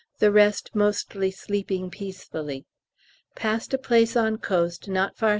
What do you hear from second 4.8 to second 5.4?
not far S.